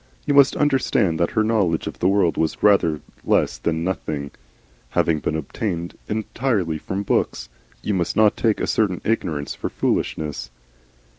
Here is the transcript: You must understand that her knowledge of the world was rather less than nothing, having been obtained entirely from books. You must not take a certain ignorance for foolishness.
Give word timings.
You 0.25 0.33
must 0.33 0.55
understand 0.55 1.19
that 1.19 1.29
her 1.37 1.43
knowledge 1.43 1.85
of 1.85 1.99
the 1.99 2.07
world 2.07 2.35
was 2.35 2.63
rather 2.63 3.01
less 3.23 3.59
than 3.59 3.83
nothing, 3.83 4.31
having 4.97 5.19
been 5.19 5.35
obtained 5.35 5.95
entirely 6.09 6.79
from 6.79 7.03
books. 7.03 7.49
You 7.83 7.93
must 7.93 8.15
not 8.15 8.35
take 8.35 8.59
a 8.59 8.65
certain 8.65 9.01
ignorance 9.03 9.53
for 9.53 9.69
foolishness. 9.69 10.49